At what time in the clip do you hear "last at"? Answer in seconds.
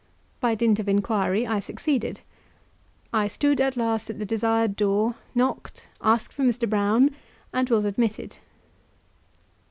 3.77-4.17